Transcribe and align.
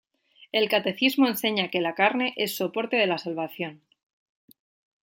El 0.51 0.67
Catecismo 0.67 1.27
enseña 1.27 1.69
que 1.69 1.79
"la 1.79 1.93
carne 1.93 2.33
es 2.35 2.55
soporte 2.55 2.95
de 2.97 3.05
la 3.05 3.19
salvación". 3.19 3.83